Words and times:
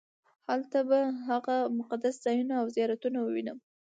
هلته 0.49 0.79
به 0.89 0.99
هغه 1.29 1.55
مقدس 1.79 2.15
ځایونه 2.25 2.53
او 2.61 2.65
زیارتونه 2.75 3.17
ووېنم. 3.21 3.57